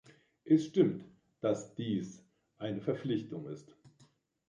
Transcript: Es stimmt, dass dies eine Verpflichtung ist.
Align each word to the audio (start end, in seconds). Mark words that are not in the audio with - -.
Es 0.45 0.65
stimmt, 0.65 1.05
dass 1.41 1.75
dies 1.75 2.25
eine 2.57 2.81
Verpflichtung 2.81 3.47
ist. 3.49 3.71